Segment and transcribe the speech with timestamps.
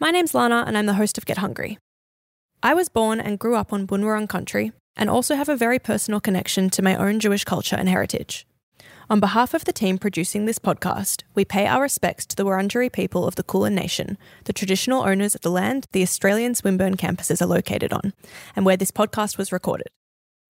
[0.00, 1.76] My name's Lana, and I'm the host of Get Hungry.
[2.62, 5.80] I was born and grew up on Boon Wurrung country, and also have a very
[5.80, 8.46] personal connection to my own Jewish culture and heritage.
[9.10, 12.92] On behalf of the team producing this podcast, we pay our respects to the Wurundjeri
[12.92, 17.42] people of the Kulin Nation, the traditional owners of the land the Australian Swinburne campuses
[17.42, 18.12] are located on,
[18.54, 19.88] and where this podcast was recorded.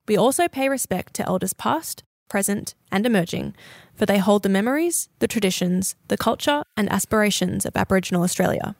[0.07, 3.55] We also pay respect to elders past, present, and emerging,
[3.95, 8.77] for they hold the memories, the traditions, the culture, and aspirations of Aboriginal Australia.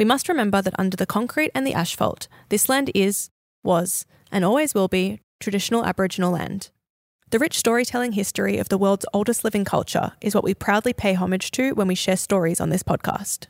[0.00, 3.28] We must remember that under the concrete and the asphalt, this land is,
[3.62, 6.70] was, and always will be traditional Aboriginal land.
[7.28, 11.12] The rich storytelling history of the world's oldest living culture is what we proudly pay
[11.12, 13.48] homage to when we share stories on this podcast.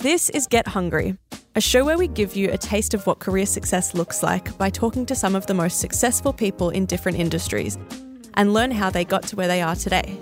[0.00, 1.16] This is Get Hungry,
[1.54, 4.68] a show where we give you a taste of what career success looks like by
[4.68, 7.78] talking to some of the most successful people in different industries
[8.40, 10.18] and learn how they got to where they are today.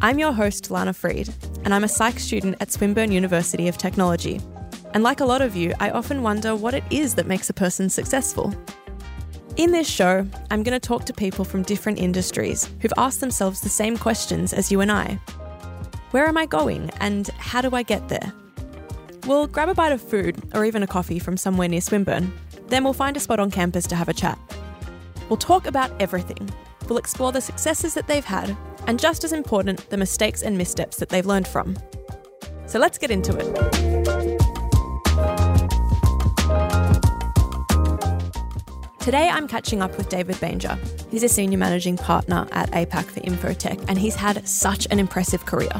[0.00, 4.40] I'm your host, Lana Freed, and I'm a psych student at Swinburne University of Technology.
[4.94, 7.54] And like a lot of you, I often wonder what it is that makes a
[7.54, 8.52] person successful.
[9.56, 13.60] In this show, I'm going to talk to people from different industries who've asked themselves
[13.60, 15.14] the same questions as you and I
[16.10, 18.32] Where am I going, and how do I get there?
[19.28, 22.32] We'll grab a bite of food or even a coffee from somewhere near Swinburne.
[22.66, 24.36] Then we'll find a spot on campus to have a chat.
[25.28, 26.50] We'll talk about everything.
[26.90, 28.56] We'll explore the successes that they've had,
[28.88, 31.76] and just as important, the mistakes and missteps that they've learned from.
[32.66, 33.46] So let's get into it.
[38.98, 40.76] Today I'm catching up with David Banger.
[41.12, 45.46] He's a senior managing partner at APAC for Info-Tech, and he's had such an impressive
[45.46, 45.70] career.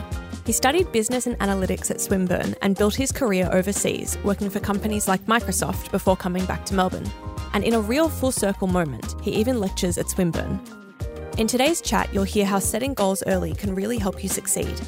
[0.47, 5.09] He studied business and analytics at Swinburne and built his career overseas, working for companies
[5.09, 7.11] like Microsoft before coming back to Melbourne.
[7.53, 10.61] And in a real full circle moment, he even lectures at Swinburne.
[11.41, 14.79] In today's chat, you'll hear how setting goals early can really help you succeed.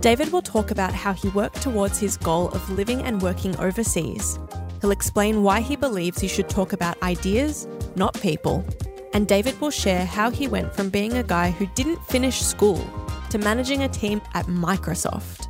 [0.00, 4.36] David will talk about how he worked towards his goal of living and working overseas.
[4.80, 8.64] He'll explain why he believes you should talk about ideas, not people.
[9.12, 12.84] And David will share how he went from being a guy who didn't finish school
[13.30, 15.46] to managing a team at Microsoft.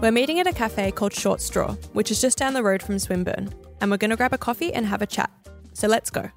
[0.00, 3.00] We're meeting at a cafe called Short Straw, which is just down the road from
[3.00, 5.32] Swinburne, and we're going to grab a coffee and have a chat.
[5.72, 6.30] So let's go.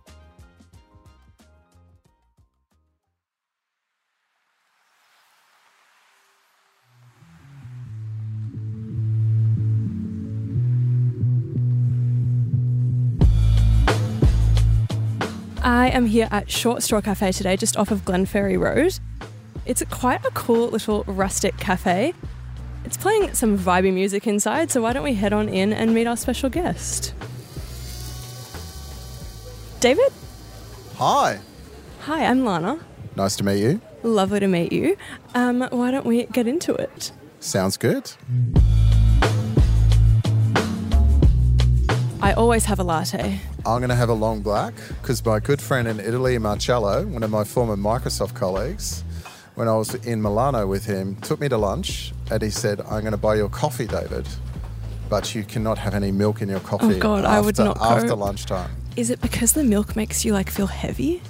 [15.86, 18.98] I am here at Short Straw Cafe today, just off of Glenferrie Road.
[19.68, 22.16] It's quite a cool little rustic cafe.
[22.86, 26.08] It's playing some vibey music inside, so why don't we head on in and meet
[26.08, 27.14] our special guest?
[29.80, 30.12] David?
[30.96, 31.40] Hi.
[32.00, 32.80] Hi, I'm Lana.
[33.16, 33.80] Nice to meet you.
[34.02, 34.98] Lovely to meet you.
[35.36, 37.12] Um, why don't we get into it?
[37.40, 38.12] Sounds good.
[42.26, 43.40] I always have a latte.
[43.68, 47.22] I'm going to have a long black because my good friend in Italy, Marcello, one
[47.22, 49.04] of my former Microsoft colleagues,
[49.54, 53.02] when I was in Milano with him, took me to lunch and he said, I'm
[53.02, 54.28] going to buy you a coffee, David,
[55.08, 57.58] but you cannot have any milk in your oh coffee Oh, God, after, I would
[57.60, 58.72] not after lunchtime.
[58.96, 61.22] Is it because the milk makes you like feel heavy?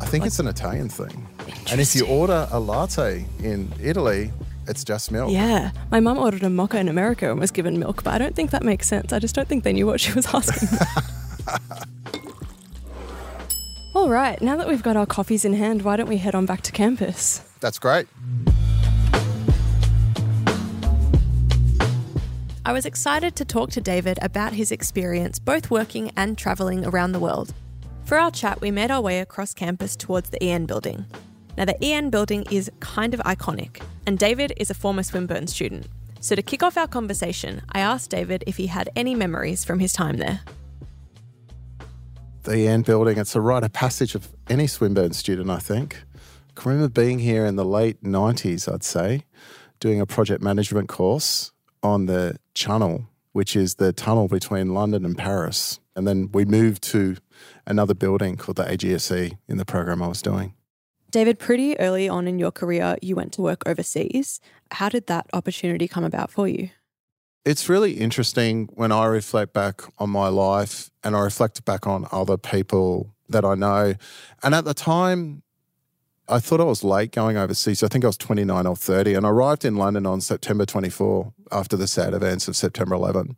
[0.00, 1.24] I think it's an Italian thing.
[1.70, 4.32] And if you order a latte in Italy,
[4.66, 5.30] it's just milk.
[5.30, 5.72] Yeah.
[5.90, 8.50] My mum ordered a mocha in America and was given milk, but I don't think
[8.50, 9.12] that makes sense.
[9.12, 10.78] I just don't think they knew what she was asking.
[13.94, 16.46] All right, now that we've got our coffees in hand, why don't we head on
[16.46, 17.40] back to campus?
[17.60, 18.06] That's great.
[22.64, 27.12] I was excited to talk to David about his experience both working and travelling around
[27.12, 27.52] the world.
[28.04, 31.04] For our chat, we made our way across campus towards the EN building.
[31.56, 35.86] Now, the EN building is kind of iconic, and David is a former Swinburne student.
[36.20, 39.78] So, to kick off our conversation, I asked David if he had any memories from
[39.78, 40.40] his time there.
[42.44, 43.18] the EN building.
[43.18, 46.02] It's a rite of passage of any Swinburne student, I think.
[46.14, 49.24] I can remember being here in the late 90s, I'd say,
[49.80, 55.16] doing a project management course on the Channel, which is the tunnel between London and
[55.16, 55.80] Paris.
[55.94, 57.16] And then we moved to
[57.66, 60.54] another building called the AGSE in the program I was doing.
[61.12, 64.40] David, pretty early on in your career, you went to work overseas.
[64.70, 66.70] How did that opportunity come about for you?
[67.44, 72.06] It's really interesting when I reflect back on my life and I reflect back on
[72.10, 73.94] other people that I know.
[74.42, 75.42] And at the time,
[76.28, 77.82] I thought I was late going overseas.
[77.82, 81.34] I think I was 29 or 30, and I arrived in London on September 24
[81.50, 83.36] after the sad events of September 11.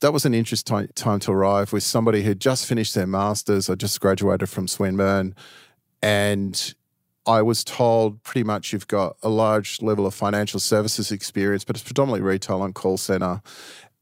[0.00, 3.68] That was an interesting time to arrive with somebody who'd just finished their master's.
[3.68, 5.34] I just graduated from Swinburne,
[6.00, 6.74] and
[7.26, 11.76] I was told pretty much you've got a large level of financial services experience, but
[11.76, 13.40] it's predominantly retail and call center.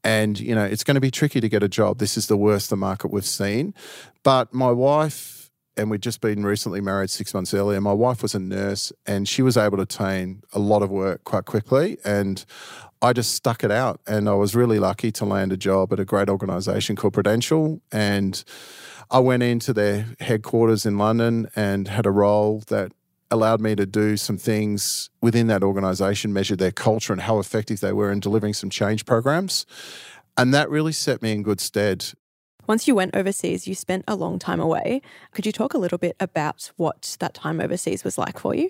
[0.03, 1.99] And, you know, it's going to be tricky to get a job.
[1.99, 3.73] This is the worst the market we've seen.
[4.23, 8.35] But my wife, and we'd just been recently married six months earlier, my wife was
[8.35, 11.97] a nurse and she was able to attain a lot of work quite quickly.
[12.03, 12.43] And
[13.01, 14.01] I just stuck it out.
[14.05, 17.81] And I was really lucky to land a job at a great organization called Prudential.
[17.89, 18.43] And
[19.09, 22.91] I went into their headquarters in London and had a role that
[23.31, 27.79] allowed me to do some things within that organization, measure their culture and how effective
[27.79, 29.65] they were in delivering some change programs.
[30.37, 32.05] And that really set me in good stead.
[32.65, 35.01] Once you went overseas, you spent a long time away.
[35.31, 38.69] Could you talk a little bit about what that time overseas was like for you?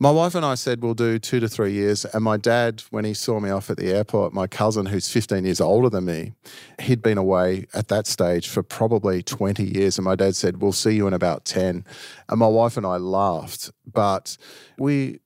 [0.00, 2.04] My wife and I said we'll do two to three years.
[2.04, 5.44] And my dad, when he saw me off at the airport, my cousin, who's 15
[5.44, 6.32] years older than me,
[6.80, 9.98] he'd been away at that stage for probably 20 years.
[9.98, 11.84] And my dad said, We'll see you in about 10.
[12.28, 13.70] And my wife and I laughed.
[13.86, 14.36] But
[14.76, 15.20] we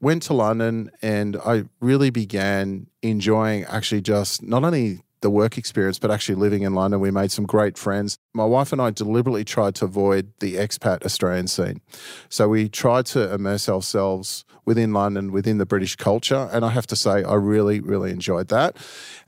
[0.00, 5.98] went to London and I really began enjoying actually just not only the work experience,
[5.98, 8.18] but actually living in London, we made some great friends.
[8.34, 11.80] My wife and I deliberately tried to avoid the expat Australian scene.
[12.28, 16.48] So we tried to immerse ourselves within London, within the British culture.
[16.52, 18.76] And I have to say, I really, really enjoyed that.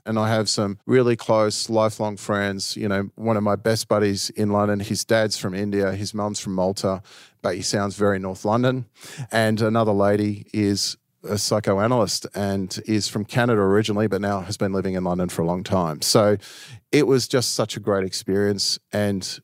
[0.05, 2.77] And I have some really close, lifelong friends.
[2.77, 6.39] You know, one of my best buddies in London, his dad's from India, his mum's
[6.39, 7.01] from Malta,
[7.41, 8.85] but he sounds very North London.
[9.31, 14.73] And another lady is a psychoanalyst and is from Canada originally, but now has been
[14.73, 16.01] living in London for a long time.
[16.01, 16.37] So
[16.91, 18.79] it was just such a great experience.
[18.91, 19.39] And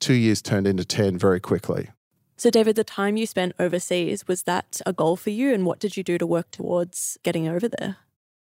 [0.00, 1.90] two years turned into 10 very quickly.
[2.36, 5.52] So, David, the time you spent overseas, was that a goal for you?
[5.52, 7.98] And what did you do to work towards getting over there?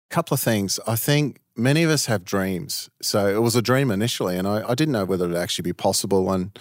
[0.09, 0.79] A couple of things.
[0.87, 2.89] I think many of us have dreams.
[3.01, 5.63] So it was a dream initially, and I, I didn't know whether it would actually
[5.63, 6.31] be possible.
[6.31, 6.57] And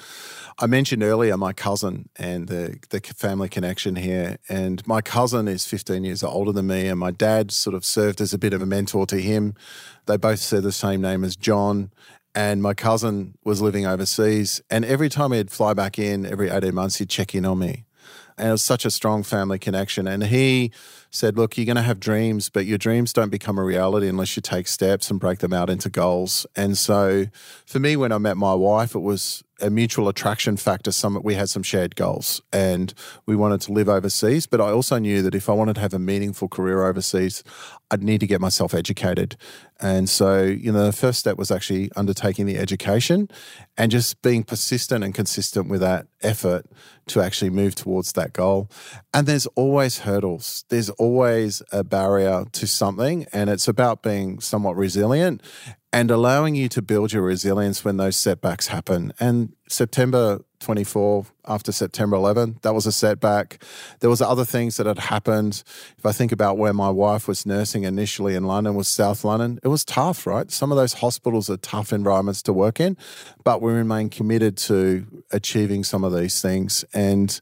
[0.59, 4.39] I mentioned earlier my cousin and the, the family connection here.
[4.49, 8.21] And my cousin is 15 years older than me, and my dad sort of served
[8.21, 9.55] as a bit of a mentor to him.
[10.07, 11.91] They both share the same name as John.
[12.37, 14.61] And my cousin was living overseas.
[14.69, 17.85] And every time he'd fly back in, every 18 months, he'd check in on me.
[18.37, 20.09] And it was such a strong family connection.
[20.09, 20.73] And he
[21.15, 24.37] said, Look, you're going to have dreams, but your dreams don't become a reality unless
[24.37, 26.47] you take steps and break them out into goals.
[26.57, 27.27] And so
[27.67, 30.91] for me, when I met my wife, it was a mutual attraction factor.
[30.91, 32.93] Some we had some shared goals, and
[33.27, 34.47] we wanted to live overseas.
[34.47, 37.45] But I also knew that if I wanted to have a meaningful career overseas,
[37.91, 39.37] I'd need to get myself educated.
[39.81, 43.29] And so, you know, the first step was actually undertaking the education,
[43.77, 46.67] and just being persistent and consistent with that effort
[47.07, 48.69] to actually move towards that goal.
[49.13, 50.65] And there's always hurdles.
[50.69, 55.43] There's always a barrier to something, and it's about being somewhat resilient
[55.93, 59.13] and allowing you to build your resilience when those setbacks happen.
[59.21, 63.63] And September 24, after September 11, that was a setback.
[64.01, 65.63] There was other things that had happened.
[65.99, 69.61] If I think about where my wife was nursing initially in London was South London,
[69.63, 70.51] it was tough, right?
[70.51, 72.97] Some of those hospitals are tough environments to work in,
[73.45, 76.83] but we remain committed to achieving some of these things.
[76.95, 77.39] And,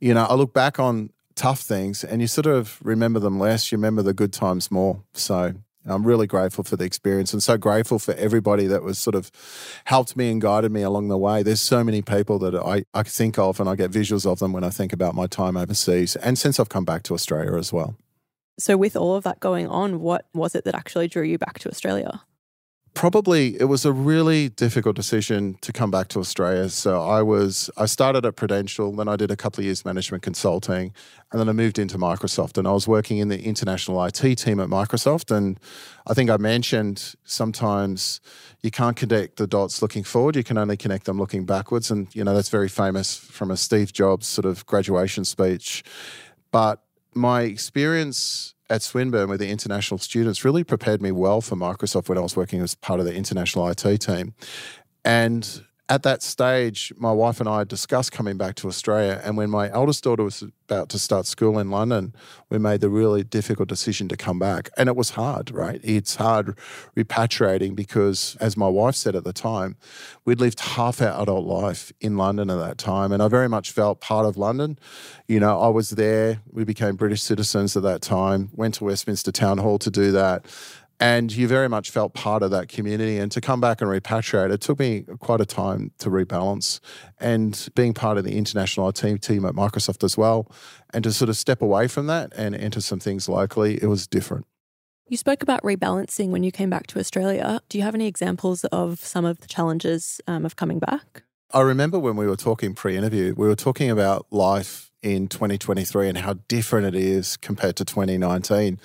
[0.00, 1.10] you know, I look back on
[1.42, 5.02] tough things and you sort of remember them less, you remember the good times more.
[5.12, 5.52] So
[5.84, 9.32] I'm really grateful for the experience and so grateful for everybody that was sort of
[9.86, 11.42] helped me and guided me along the way.
[11.42, 14.52] There's so many people that I, I think of and I get visuals of them
[14.52, 17.72] when I think about my time overseas and since I've come back to Australia as
[17.72, 17.96] well.
[18.60, 21.58] So, with all of that going on, what was it that actually drew you back
[21.60, 22.22] to Australia?
[22.94, 26.68] Probably it was a really difficult decision to come back to Australia.
[26.68, 30.22] So I was I started at Prudential, then I did a couple of years management
[30.22, 30.92] consulting,
[31.30, 34.60] and then I moved into Microsoft and I was working in the international IT team
[34.60, 35.58] at Microsoft and
[36.06, 38.20] I think I mentioned sometimes
[38.62, 42.14] you can't connect the dots looking forward, you can only connect them looking backwards and
[42.14, 45.82] you know that's very famous from a Steve Jobs sort of graduation speech.
[46.50, 46.82] But
[47.14, 52.18] my experience at Swinburne with the international students really prepared me well for Microsoft when
[52.18, 54.34] I was working as part of the international IT team.
[55.04, 59.20] And at that stage, my wife and I discussed coming back to Australia.
[59.24, 62.14] And when my eldest daughter was about to start school in London,
[62.48, 64.70] we made the really difficult decision to come back.
[64.76, 65.80] And it was hard, right?
[65.82, 66.56] It's hard
[66.96, 69.76] repatriating because, as my wife said at the time,
[70.24, 73.12] we'd lived half our adult life in London at that time.
[73.12, 74.78] And I very much felt part of London.
[75.26, 76.40] You know, I was there.
[76.50, 80.46] We became British citizens at that time, went to Westminster Town Hall to do that
[81.02, 83.18] and you very much felt part of that community.
[83.18, 86.78] And to come back and repatriate, it took me quite a time to rebalance.
[87.18, 90.48] And being part of the international team team at Microsoft as well,
[90.94, 94.06] and to sort of step away from that and enter some things locally, it was
[94.06, 94.46] different.
[95.08, 97.60] You spoke about rebalancing when you came back to Australia.
[97.68, 101.24] Do you have any examples of some of the challenges um, of coming back?
[101.50, 106.08] I remember when we were talking pre interview, we were talking about life in 2023
[106.08, 108.78] and how different it is compared to 2019.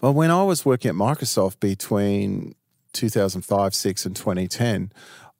[0.00, 2.54] Well, when I was working at Microsoft between
[2.94, 4.92] 2005, 6, and 2010,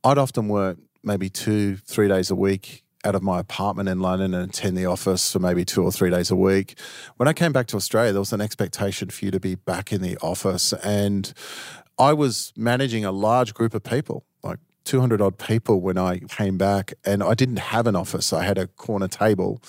[0.05, 4.35] I'd often work maybe two, three days a week out of my apartment in London
[4.35, 6.79] and attend the office for maybe two or three days a week.
[7.17, 9.93] When I came back to Australia, there was an expectation for you to be back
[9.93, 10.73] in the office.
[10.73, 11.33] And
[11.99, 14.25] I was managing a large group of people,
[14.89, 18.33] 200 odd people when I came back, and I didn't have an office.
[18.33, 19.61] I had a corner table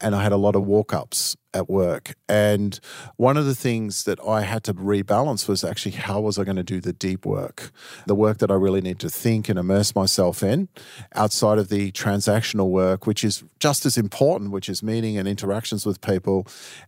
[0.00, 2.14] and I had a lot of walk ups at work.
[2.28, 2.78] And
[3.16, 6.56] one of the things that I had to rebalance was actually how was I going
[6.56, 7.70] to do the deep work,
[8.06, 10.68] the work that I really need to think and immerse myself in
[11.14, 15.86] outside of the transactional work, which is just as important, which is meeting and interactions
[15.86, 16.46] with people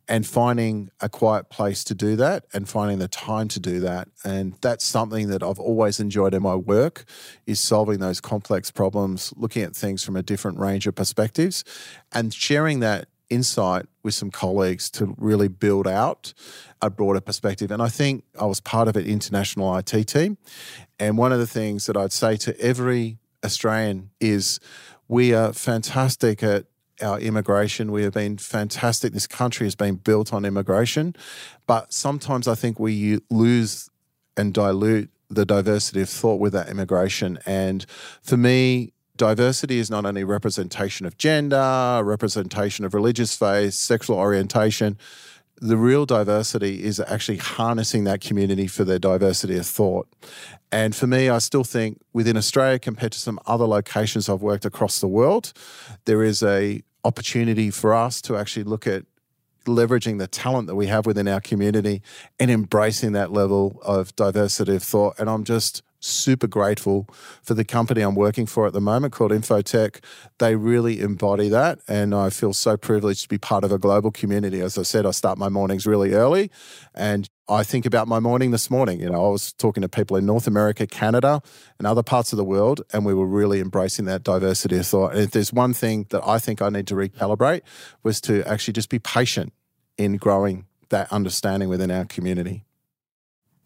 [0.08, 4.08] and finding a quiet place to do that and finding the time to do that.
[4.24, 7.04] And that's something that I've always enjoyed in my work
[7.46, 11.64] is solving those complex problems, looking at things from a different range of perspectives
[12.12, 16.32] and sharing that insight with some colleagues to really build out
[16.80, 17.70] a broader perspective.
[17.70, 20.38] And I think I was part of an international IT team.
[20.98, 24.60] And one of the things that I'd say to every Australian is
[25.08, 26.66] we are fantastic at
[27.02, 27.92] our immigration.
[27.92, 29.12] We have been fantastic.
[29.12, 31.14] This country has been built on immigration.
[31.66, 33.90] But sometimes I think we lose
[34.36, 37.38] and dilute the diversity of thought with that immigration.
[37.46, 37.84] And
[38.22, 44.98] for me, diversity is not only representation of gender, representation of religious faith, sexual orientation.
[45.60, 50.06] The real diversity is actually harnessing that community for their diversity of thought.
[50.70, 54.66] And for me, I still think within Australia, compared to some other locations I've worked
[54.66, 55.52] across the world,
[56.04, 59.04] there is a opportunity for us to actually look at
[59.66, 62.02] leveraging the talent that we have within our community
[62.38, 65.18] and embracing that level of diversity of thought.
[65.18, 67.08] And I'm just super grateful
[67.42, 70.00] for the company I'm working for at the moment called Info-Tech.
[70.38, 71.80] They really embody that.
[71.88, 74.60] And I feel so privileged to be part of a global community.
[74.60, 76.50] As I said, I start my mornings really early
[76.94, 79.00] and I think about my morning this morning.
[79.00, 81.40] You know, I was talking to people in North America, Canada,
[81.78, 85.12] and other parts of the world, and we were really embracing that diversity of thought.
[85.12, 87.60] And if there's one thing that I think I need to recalibrate
[88.02, 89.52] was to actually just be patient
[89.96, 92.64] in growing that understanding within our community.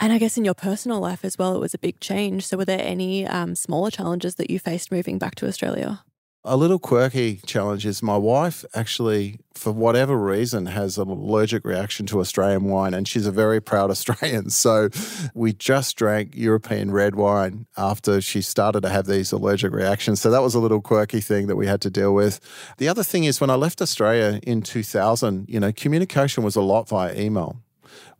[0.02, 2.46] And I guess in your personal life as well, it was a big change.
[2.46, 6.02] So, were there any um, smaller challenges that you faced moving back to Australia?
[6.42, 12.06] A little quirky challenge is my wife actually, for whatever reason, has an allergic reaction
[12.06, 14.48] to Australian wine, and she's a very proud Australian.
[14.48, 14.88] So
[15.34, 20.22] we just drank European red wine after she started to have these allergic reactions.
[20.22, 22.40] So that was a little quirky thing that we had to deal with.
[22.78, 26.62] The other thing is when I left Australia in 2000, you know, communication was a
[26.62, 27.62] lot via email.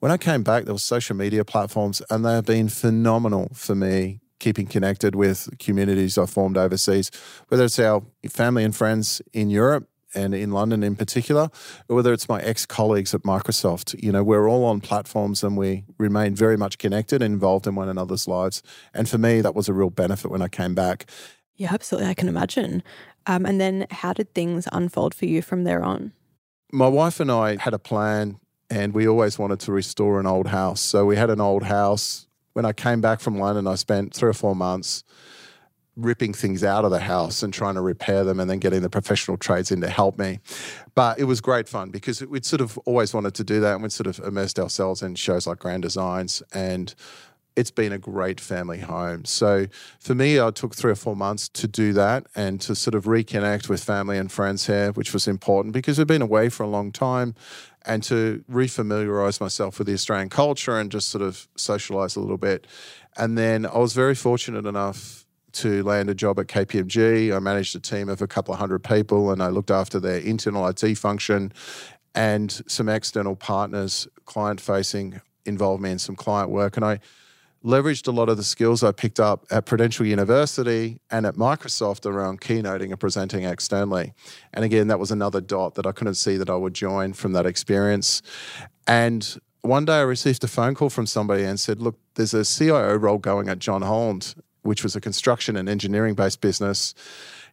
[0.01, 3.75] When I came back, there were social media platforms, and they have been phenomenal for
[3.75, 7.11] me keeping connected with communities I formed overseas,
[7.49, 11.51] whether it's our family and friends in Europe and in London in particular,
[11.89, 14.03] or whether it's my ex colleagues at Microsoft.
[14.03, 17.75] You know, we're all on platforms and we remain very much connected and involved in
[17.75, 18.63] one another's lives.
[18.93, 21.07] And for me, that was a real benefit when I came back.
[21.55, 22.11] Yeah, absolutely.
[22.11, 22.83] I can imagine.
[23.27, 26.13] Um, and then how did things unfold for you from there on?
[26.73, 30.47] My wife and I had a plan and we always wanted to restore an old
[30.47, 30.81] house.
[30.81, 34.31] So we had an old house when I came back from London, I spent three
[34.31, 35.05] or four months
[35.97, 38.89] ripping things out of the house and trying to repair them and then getting the
[38.89, 40.41] professional trades in to help me.
[40.95, 43.83] But it was great fun because we'd sort of always wanted to do that and
[43.83, 46.95] we'd sort of immersed ourselves in shows like Grand Designs and
[47.57, 49.25] it's been a great family home.
[49.25, 49.67] So
[49.99, 53.05] for me, I took three or four months to do that and to sort of
[53.05, 56.69] reconnect with family and friends here, which was important because we've been away for a
[56.69, 57.35] long time
[57.87, 62.39] and to refamiliarize myself with the Australian culture and just sort of socialize a little
[62.39, 62.67] bit.
[63.17, 67.35] And then I was very fortunate enough to land a job at KPMG.
[67.35, 70.19] I managed a team of a couple of hundred people and I looked after their
[70.19, 71.53] internal IT function
[72.15, 76.77] and some external partners, client facing, involved me in some client work.
[76.77, 77.01] And I
[77.65, 82.07] leveraged a lot of the skills I picked up at Prudential University and at Microsoft
[82.07, 84.15] around keynoting and presenting externally.
[84.55, 87.33] And again, that was another dot that I couldn't see that I would join from
[87.33, 88.23] that experience.
[88.87, 92.45] And one day I received a phone call from somebody and said, Look, there's a
[92.45, 96.95] CIO role going at John Holland, which was a construction and engineering based business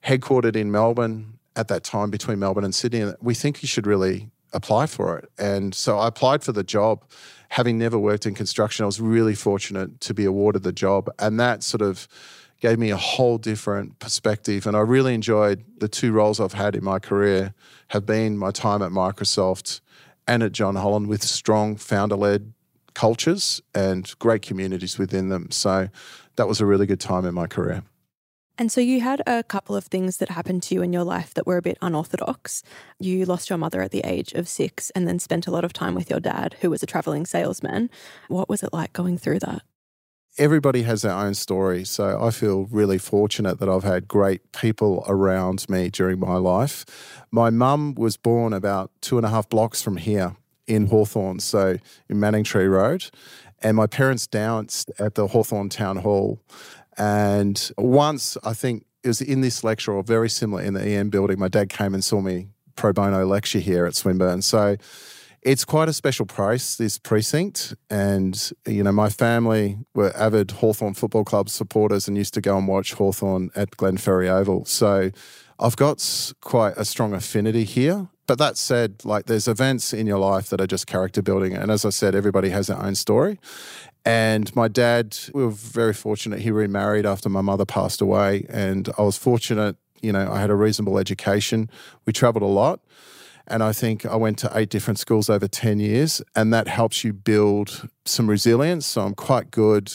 [0.06, 3.02] headquartered in Melbourne at that time between Melbourne and Sydney.
[3.02, 5.30] And we think you should really apply for it.
[5.38, 7.04] And so I applied for the job
[7.50, 11.10] having never worked in construction, I was really fortunate to be awarded the job.
[11.20, 12.08] And that sort of
[12.60, 14.66] gave me a whole different perspective.
[14.66, 17.54] And I really enjoyed the two roles I've had in my career
[17.90, 19.82] have been my time at Microsoft
[20.28, 22.54] and at John Holland with strong founder led
[22.94, 25.52] cultures and great communities within them.
[25.52, 25.90] So
[26.36, 27.84] that was a really good time in my career.
[28.60, 31.34] And so you had a couple of things that happened to you in your life
[31.36, 32.64] that were a bit unorthodox.
[33.00, 35.74] You lost your mother at the age of six and then spent a lot of
[35.74, 37.92] time with your dad, who was a traveling salesman.
[38.30, 39.62] What was it like going through that?
[40.40, 41.84] Everybody has their own story.
[41.84, 46.86] So I feel really fortunate that I've had great people around me during my life.
[47.32, 50.36] My mum was born about two and a half blocks from here
[50.68, 51.78] in Hawthorn, so
[52.10, 53.10] in Manningtree Road.
[53.64, 56.40] And my parents danced at the Hawthorn Town Hall
[56.98, 61.10] and once, I think it was in this lecture or very similar in the EN
[61.10, 64.42] building, my dad came and saw me pro bono lecture here at Swinburne.
[64.42, 64.78] So
[65.42, 67.74] it's quite a special place, this precinct.
[67.90, 72.58] And, you know, my family were avid Hawthorn Football Club supporters and used to go
[72.58, 74.66] and watch Hawthorn at Glenferrie Oval.
[74.66, 75.12] So
[75.60, 78.10] I've got quite a strong affinity here.
[78.28, 81.54] But that said, like there's events in your life that are just character building.
[81.54, 83.40] And as I said, everybody has their own story.
[84.06, 86.42] And my dad, we were very fortunate.
[86.42, 88.46] He remarried after my mother passed away.
[88.50, 91.70] And I was fortunate, you know, I had a reasonable education.
[92.06, 92.82] We traveled a lot.
[93.48, 96.22] And I think I went to eight different schools over 10 years.
[96.36, 98.86] And that helps you build some resilience.
[98.86, 99.94] So I'm quite good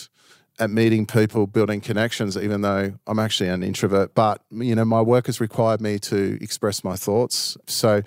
[0.59, 4.13] at meeting people, building connections, even though I'm actually an introvert.
[4.13, 7.57] But, you know, my work has required me to express my thoughts.
[7.67, 8.03] So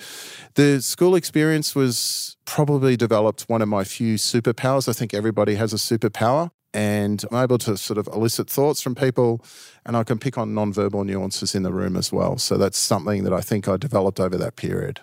[0.54, 4.88] the school experience was probably developed one of my few superpowers.
[4.88, 6.50] I think everybody has a superpower.
[6.74, 9.42] And I'm able to sort of elicit thoughts from people,
[9.86, 12.36] and I can pick on nonverbal nuances in the room as well.
[12.36, 15.00] So that's something that I think I developed over that period.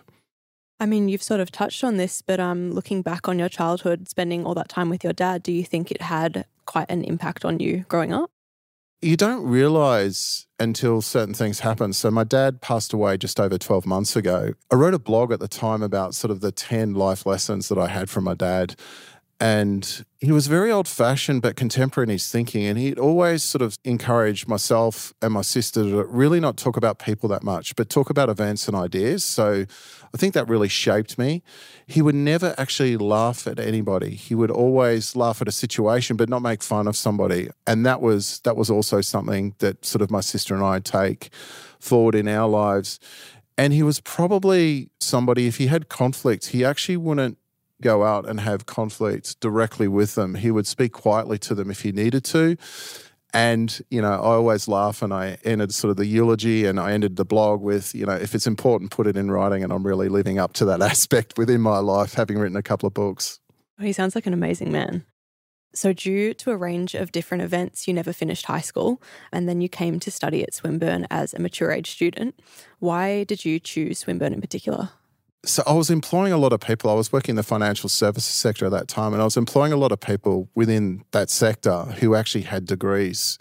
[0.79, 4.07] I mean, you've sort of touched on this, but um, looking back on your childhood,
[4.07, 7.46] spending all that time with your dad, do you think it had quite an impact
[7.46, 8.29] on you growing up?
[9.01, 11.91] You don't realize until certain things happen.
[11.91, 14.53] So, my dad passed away just over 12 months ago.
[14.72, 17.77] I wrote a blog at the time about sort of the 10 life lessons that
[17.77, 18.75] I had from my dad.
[19.39, 22.65] And he was very old fashioned but contemporary in his thinking.
[22.65, 26.97] And he'd always sort of encouraged myself and my sister to really not talk about
[26.97, 29.23] people that much, but talk about events and ideas.
[29.23, 29.65] So
[30.13, 31.43] I think that really shaped me.
[31.87, 34.11] He would never actually laugh at anybody.
[34.11, 37.49] He would always laugh at a situation, but not make fun of somebody.
[37.67, 41.29] And that was that was also something that sort of my sister and I take
[41.79, 42.99] forward in our lives.
[43.58, 47.38] And he was probably somebody, if he had conflict, he actually wouldn't
[47.84, 50.36] go out and have conflict directly with them.
[50.36, 52.58] He would speak quietly to them if he needed to.
[53.34, 56.91] And, you know, I always laugh and I ended sort of the eulogy and I
[56.91, 59.63] ended the blog with, you know, if it's important, put it in writing.
[59.63, 62.88] And I'm really living up to that aspect within my life, having written a couple
[62.88, 63.39] of books.
[63.80, 65.04] He sounds like an amazing man.
[65.76, 69.60] So, due to a range of different events, you never finished high school and then
[69.60, 72.39] you came to study at Swinburne as a mature age student.
[72.78, 74.91] Why did you choose Swinburne in particular?
[75.45, 76.89] So I was employing a lot of people.
[76.89, 79.73] I was working in the financial services sector at that time, and I was employing
[79.73, 83.38] a lot of people within that sector who actually had degrees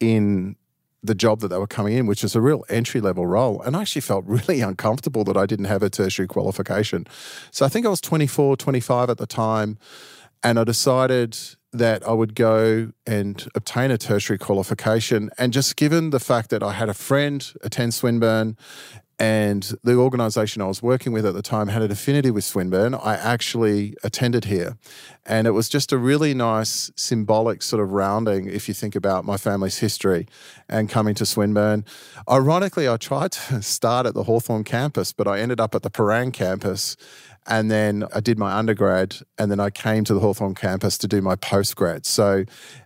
[0.00, 0.56] in
[1.02, 3.60] the job that they were coming in, which is a real entry level role.
[3.60, 7.06] And I actually felt really uncomfortable that I didn't have a tertiary qualification.
[7.50, 9.78] So I think I was 24, 25 at the time,
[10.42, 11.36] and I decided
[11.74, 15.30] that I would go and obtain a tertiary qualification.
[15.36, 18.56] And just given the fact that I had a friend attend Swinburne
[19.18, 22.94] and the organization I was working with at the time had an affinity with Swinburne.
[22.94, 24.76] I actually attended here.
[25.24, 29.24] And it was just a really nice symbolic sort of rounding if you think about
[29.24, 30.26] my family's history
[30.68, 31.84] and coming to Swinburne.
[32.28, 35.90] Ironically, I tried to start at the Hawthorn campus, but I ended up at the
[35.90, 36.96] Prahran campus.
[37.46, 41.08] And then I did my undergrad, and then I came to the Hawthorn campus to
[41.08, 42.06] do my postgrad.
[42.06, 42.44] So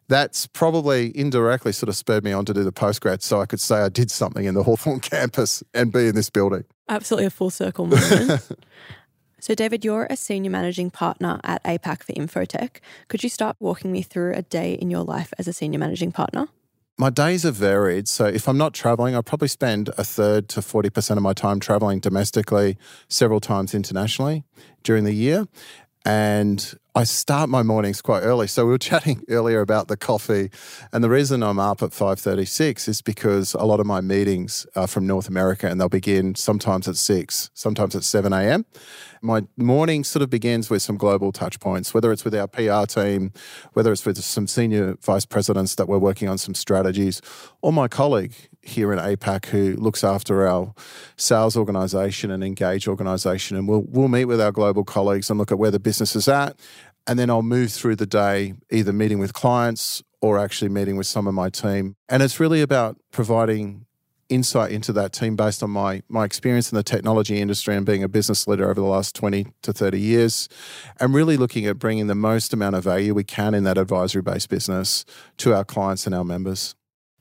[0.09, 3.61] that's probably indirectly sort of spurred me on to do the postgrad so I could
[3.61, 6.65] say I did something in the Hawthorn campus and be in this building.
[6.89, 8.49] Absolutely a full circle moment.
[9.41, 12.81] so, David, you're a senior managing partner at APAC for Info-Tech.
[13.09, 16.11] Could you start walking me through a day in your life as a senior managing
[16.13, 16.49] partner?
[17.01, 18.09] My days are varied.
[18.09, 21.61] So if I'm not traveling, I probably spend a third to 40% of my time
[21.61, 22.77] traveling domestically,
[23.09, 24.43] several times internationally
[24.83, 25.47] during the year.
[26.05, 28.47] And I start my mornings quite early.
[28.47, 30.51] So we were chatting earlier about the coffee,
[30.93, 34.87] and the reason I'm up at 5:36 is because a lot of my meetings are
[34.87, 38.65] from North America, and they'll begin sometimes at six, sometimes at 7 a.m.
[39.21, 42.87] My morning sort of begins with some global touch points, whether it's with our PR
[42.87, 43.33] team,
[43.73, 47.21] whether it's with some senior vice presidents that we're working on some strategies,
[47.61, 50.75] or my colleague here in APAC who looks after our
[51.17, 53.57] sales organization and engage organization.
[53.57, 56.29] And we'll, we'll meet with our global colleagues and look at where the business is
[56.29, 56.57] at.
[57.09, 61.07] And then I'll move through the day, either meeting with clients or actually meeting with
[61.07, 61.97] some of my team.
[62.09, 63.87] And it's really about providing
[64.29, 68.03] insight into that team based on my my experience in the technology industry and being
[68.03, 70.51] a business leader over the last 20 to 30 years
[71.01, 74.21] and really looking at bringing the most amount of value we can in that advisory
[74.21, 75.07] based business
[75.39, 76.75] to our clients and our members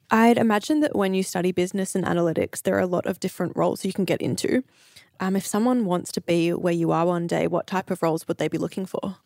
[0.09, 3.57] I'd imagine that when you study business and analytics, there are a lot of different
[3.57, 4.63] roles you can get into.
[5.19, 8.25] Um, if someone wants to be where you are one day, what type of roles
[8.27, 9.17] would they be looking for?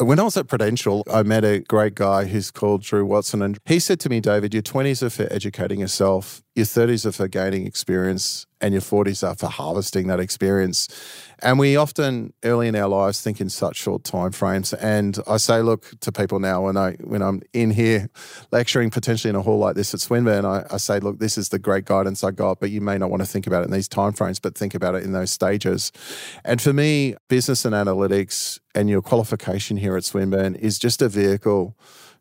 [0.00, 3.42] When I was at Prudential, I met a great guy who's called Drew Watson.
[3.42, 7.12] And he said to me, David, your 20s are for educating yourself, your 30s are
[7.12, 10.88] for gaining experience, and your 40s are for harvesting that experience.
[11.38, 14.74] And we often early in our lives think in such short time frames.
[14.74, 18.10] And I say, look to people now when I when I'm in here
[18.50, 21.50] lecturing potentially in a hall like this at Swinburne, I, I say, look, this is
[21.50, 23.72] the great guidance I got, but you may not want to think about it in
[23.72, 25.92] these time frames, but think about it in those stages.
[26.44, 31.08] And for me, business and analytics and your qualification here at Swinburne is just a
[31.08, 31.76] vehicle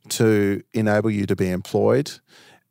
[0.08, 2.20] to enable you to be employed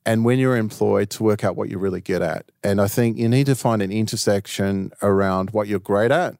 [0.08, 2.50] and when you're employed to work out what you're really good at.
[2.64, 6.34] And I think you need to find an intersection around what you're great at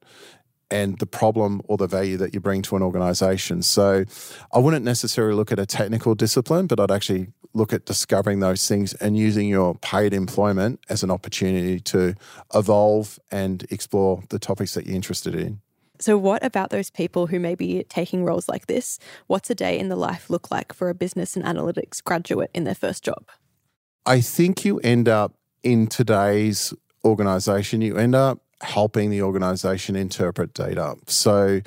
[0.70, 3.60] and the problem or the value that you bring to an organization.
[3.60, 4.06] So
[4.54, 8.66] I wouldn't necessarily look at a technical discipline, but I'd actually look at discovering those
[8.66, 12.14] things and using your paid employment as an opportunity to
[12.54, 15.60] evolve and explore the topics that you're interested in.
[16.00, 18.98] So, what about those people who may be taking roles like this?
[19.26, 22.64] What's a day in the life look like for a business and analytics graduate in
[22.64, 23.26] their first job?
[24.08, 26.72] I think you end up in today's
[27.04, 30.96] organization, you end up helping the organization interpret data.
[31.06, 31.60] So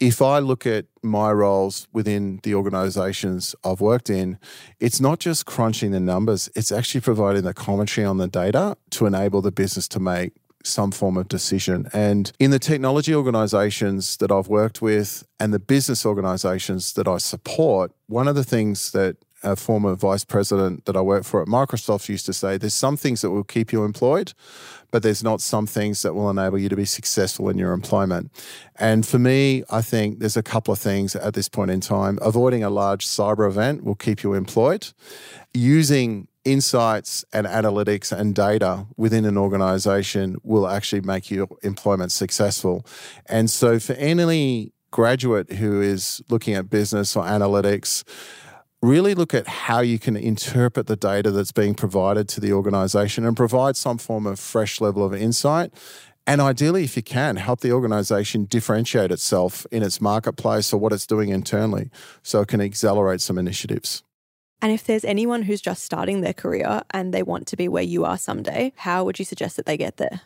[0.00, 4.38] if I look at my roles within the organizations I've worked in,
[4.80, 9.04] it's not just crunching the numbers, it's actually providing the commentary on the data to
[9.04, 10.32] enable the business to make
[10.64, 11.90] some form of decision.
[11.92, 17.18] And in the technology organizations that I've worked with and the business organizations that I
[17.18, 21.48] support, one of the things that a former vice president that I worked for at
[21.48, 24.32] Microsoft used to say there's some things that will keep you employed,
[24.90, 28.30] but there's not some things that will enable you to be successful in your employment.
[28.76, 32.18] And for me, I think there's a couple of things at this point in time.
[32.22, 34.88] Avoiding a large cyber event will keep you employed.
[35.54, 42.84] Using insights and analytics and data within an organization will actually make your employment successful.
[43.26, 48.04] And so for any graduate who is looking at business or analytics,
[48.82, 53.24] really look at how you can interpret the data that's being provided to the organization
[53.24, 55.72] and provide some form of fresh level of insight.
[56.26, 60.92] And ideally, if you can, help the organization differentiate itself in its marketplace or what
[60.92, 61.90] it's doing internally
[62.22, 64.02] so it can accelerate some initiatives.
[64.60, 67.82] And if there's anyone who's just starting their career and they want to be where
[67.82, 70.20] you are someday, how would you suggest that they get there?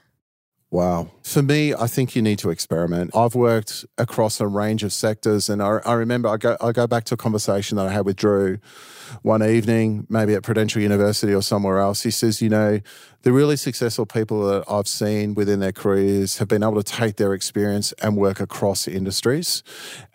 [0.71, 1.13] Wow.
[1.23, 3.15] For me, I think you need to experiment.
[3.15, 6.89] I've worked across a range of sectors, and I, I, remember I go, I go
[6.89, 8.59] back to a conversation that I had with Drew
[9.23, 12.03] one evening, maybe at Prudential University or somewhere else.
[12.03, 12.81] He says, You know,
[13.23, 17.15] the really successful people that I've seen within their careers have been able to take
[17.15, 19.63] their experience and work across industries.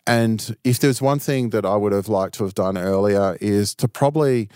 [0.08, 3.76] And if there's one thing that I would have liked to have done earlier is
[3.76, 4.50] to probably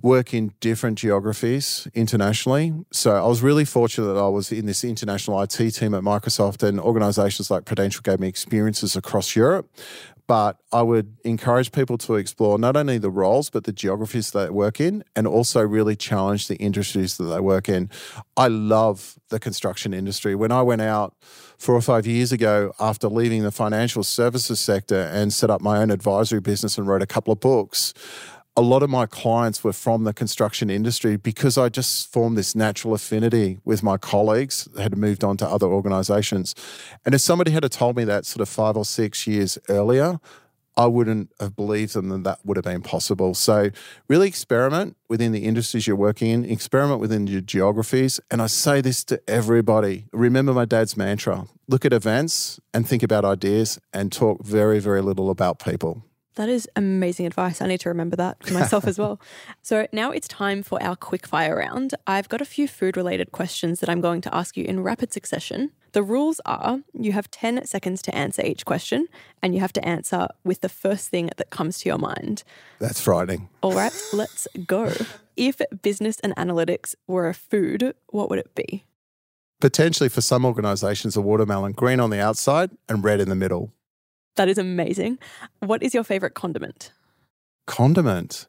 [0.00, 2.72] work in different geographies internationally.
[2.92, 6.62] So I was really fortunate that I was in this international IT team at Microsoft,
[6.62, 9.68] and organizations like Prudential gave me experiences across Europe.
[10.28, 14.50] But I would encourage people to explore not only the roles, but the geographies they
[14.50, 17.90] work in, and also really challenge the industries that they work in.
[18.36, 20.34] I love the construction industry.
[20.34, 21.14] When I went out
[21.58, 25.78] four or five years ago after leaving the financial services sector and set up my
[25.78, 27.94] own advisory business and wrote a couple of books,
[28.56, 32.54] a lot of my clients were from the construction industry because I just formed this
[32.54, 36.54] natural affinity with my colleagues that had moved on to other organizations.
[37.04, 40.18] And if somebody had told me that sort of five or six years earlier,
[40.78, 43.34] I wouldn't have believed them that that would have been possible.
[43.34, 43.70] So,
[44.08, 48.20] really experiment within the industries you're working in, experiment within your geographies.
[48.30, 53.02] And I say this to everybody remember my dad's mantra look at events and think
[53.02, 56.04] about ideas and talk very, very little about people.
[56.36, 57.60] That is amazing advice.
[57.62, 59.20] I need to remember that for myself as well.
[59.62, 61.94] So now it's time for our quick fire round.
[62.06, 65.12] I've got a few food related questions that I'm going to ask you in rapid
[65.12, 65.72] succession.
[65.90, 69.08] The rules are you have 10 seconds to answer each question,
[69.42, 72.44] and you have to answer with the first thing that comes to your mind.
[72.78, 73.48] That's frightening.
[73.60, 74.92] All right, let's go.
[75.36, 78.84] If business and analytics were a food, what would it be?
[79.60, 83.72] Potentially for some organizations, a watermelon, green on the outside and red in the middle.
[84.36, 85.18] That is amazing.
[85.60, 86.92] What is your favorite condiment?
[87.66, 88.46] Condiment?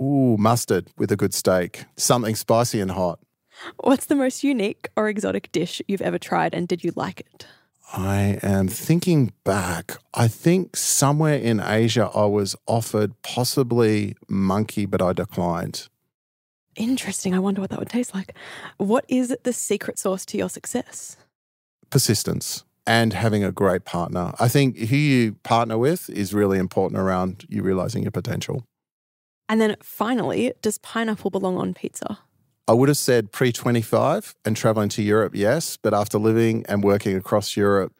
[0.00, 1.84] Ooh, mustard with a good steak.
[1.96, 3.20] Something spicy and hot.
[3.78, 7.46] What's the most unique or exotic dish you've ever tried and did you like it?
[7.92, 9.98] I am thinking back.
[10.14, 15.88] I think somewhere in Asia I was offered possibly monkey, but I declined.
[16.76, 17.34] Interesting.
[17.34, 18.36] I wonder what that would taste like.
[18.76, 21.16] What is the secret sauce to your success?
[21.90, 24.32] Persistence and having a great partner.
[24.40, 28.64] I think who you partner with is really important around you realizing your potential.
[29.46, 32.18] And then finally, does pineapple belong on pizza?
[32.66, 35.76] I would have said pre 25 and traveling to Europe, yes.
[35.76, 37.92] But after living and working across Europe,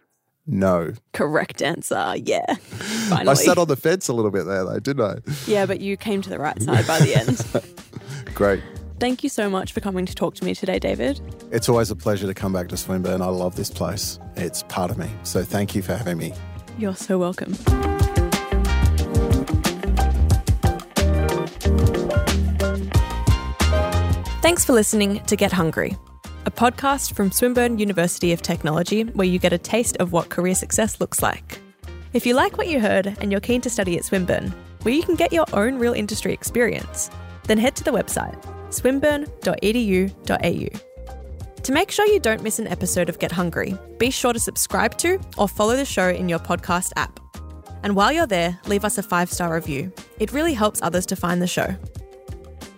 [0.46, 0.94] no.
[1.12, 2.14] Correct answer.
[2.16, 2.54] Yeah.
[2.54, 3.28] Finally.
[3.28, 5.16] I sat on the fence a little bit there, though, didn't I?
[5.46, 8.34] Yeah, but you came to the right side by the end.
[8.34, 8.62] Great.
[9.00, 11.20] Thank you so much for coming to talk to me today, David.
[11.52, 13.22] It's always a pleasure to come back to Swinburne.
[13.22, 14.18] I love this place.
[14.34, 15.08] It's part of me.
[15.22, 16.34] So thank you for having me.
[16.78, 17.54] You're so welcome.
[24.42, 25.96] Thanks for listening to Get Hungry,
[26.44, 30.56] a podcast from Swinburne University of Technology where you get a taste of what career
[30.56, 31.60] success looks like.
[32.14, 35.04] If you like what you heard and you're keen to study at Swinburne, where you
[35.04, 37.10] can get your own real industry experience,
[37.44, 40.78] then head to the website swinburne.edu.au.
[41.62, 44.96] To make sure you don't miss an episode of Get Hungry, be sure to subscribe
[44.98, 47.20] to or follow the show in your podcast app.
[47.82, 49.92] And while you're there, leave us a five star review.
[50.18, 51.74] It really helps others to find the show.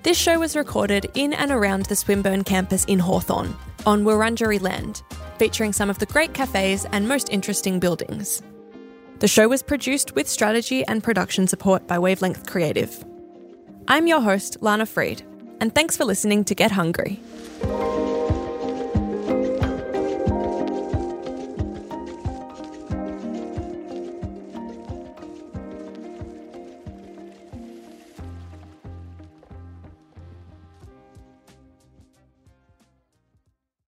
[0.02, 5.02] This show was recorded in and around the Swinburne campus in Hawthorn, on Wurundjeri land,
[5.38, 8.42] featuring some of the great cafes and most interesting buildings.
[9.18, 13.04] The show was produced with strategy and production support by Wavelength Creative.
[13.86, 15.22] I'm your host, Lana Freed,
[15.60, 17.20] and thanks for listening to Get Hungry.